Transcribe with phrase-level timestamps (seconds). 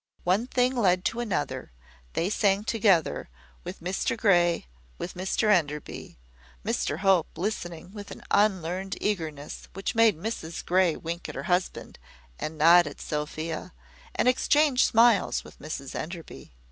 [0.23, 1.71] One thing led on to another;
[2.13, 3.29] they sang together,
[3.63, 4.65] with Mr Grey,
[4.97, 6.17] with Mr Enderby;
[6.65, 11.99] Mr Hope listening with an unlearned eagerness, which made Mrs Grey wink at her husband,
[12.39, 13.73] and nod at Sophia,
[14.15, 16.55] and exchange smiles with Mrs Enderby.